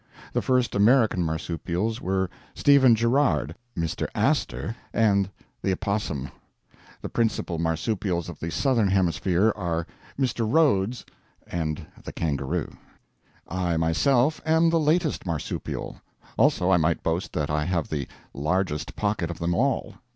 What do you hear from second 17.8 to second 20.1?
the largest pocket of them all.